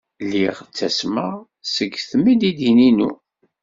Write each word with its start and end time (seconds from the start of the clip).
Lliɣ 0.23 0.57
ttasmeɣ 0.61 1.33
seg 1.75 1.93
tmeddidin-inu. 2.09 3.11